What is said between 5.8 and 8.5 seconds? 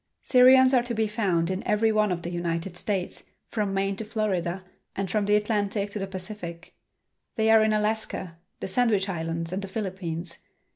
to the Pacific. They are in Alaska,